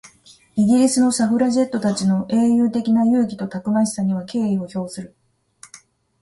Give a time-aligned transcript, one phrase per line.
[0.55, 5.15] イギリスのサフラジェットたちの英雄的な勇気とたくましさには敬意を表する。